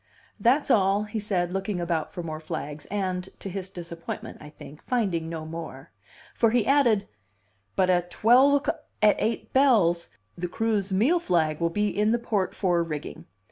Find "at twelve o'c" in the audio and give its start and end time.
7.91-8.69